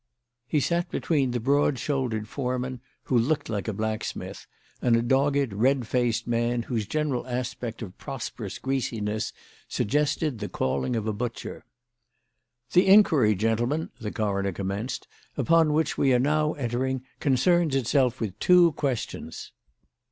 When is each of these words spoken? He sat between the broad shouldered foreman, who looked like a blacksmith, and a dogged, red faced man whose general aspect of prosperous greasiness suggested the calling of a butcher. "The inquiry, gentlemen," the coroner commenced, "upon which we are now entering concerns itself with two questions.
He 0.47 0.59
sat 0.59 0.89
between 0.89 1.29
the 1.29 1.39
broad 1.39 1.77
shouldered 1.77 2.27
foreman, 2.27 2.81
who 3.03 3.15
looked 3.19 3.49
like 3.49 3.67
a 3.67 3.71
blacksmith, 3.71 4.47
and 4.81 4.95
a 4.95 5.03
dogged, 5.03 5.53
red 5.53 5.85
faced 5.87 6.25
man 6.25 6.63
whose 6.63 6.87
general 6.87 7.27
aspect 7.27 7.83
of 7.83 7.99
prosperous 7.99 8.57
greasiness 8.57 9.31
suggested 9.67 10.39
the 10.39 10.49
calling 10.49 10.95
of 10.95 11.05
a 11.05 11.13
butcher. 11.13 11.65
"The 12.73 12.87
inquiry, 12.87 13.35
gentlemen," 13.35 13.91
the 13.99 14.09
coroner 14.11 14.51
commenced, 14.53 15.07
"upon 15.37 15.71
which 15.71 15.99
we 15.99 16.11
are 16.15 16.19
now 16.19 16.53
entering 16.53 17.03
concerns 17.19 17.75
itself 17.75 18.19
with 18.19 18.39
two 18.39 18.71
questions. 18.71 19.51